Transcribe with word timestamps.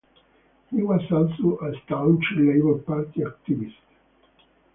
He 0.71 0.81
was 0.81 1.01
also 1.11 1.59
a 1.63 1.79
staunch 1.83 2.25
Labour 2.35 2.79
Party 2.79 3.19
activist. 3.19 3.77